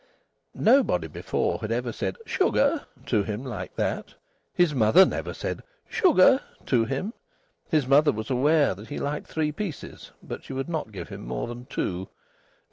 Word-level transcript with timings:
Nobody 0.55 1.05
before 1.07 1.59
had 1.59 1.71
ever 1.71 1.91
said 1.91 2.17
"Sugar?" 2.25 2.87
to 3.05 3.21
him 3.21 3.43
like 3.45 3.75
that. 3.75 4.15
His 4.51 4.73
mother 4.73 5.05
never 5.05 5.31
said 5.31 5.61
"Sugar?" 5.87 6.39
to 6.65 6.85
him. 6.85 7.13
His 7.69 7.85
mother 7.85 8.11
was 8.11 8.31
aware 8.31 8.73
that 8.73 8.89
he 8.89 8.97
liked 8.97 9.27
three 9.27 9.51
pieces, 9.51 10.09
but 10.23 10.43
she 10.43 10.53
would 10.53 10.69
not 10.69 10.91
give 10.91 11.09
him 11.09 11.21
more 11.23 11.45
than 11.45 11.65
two. 11.65 12.09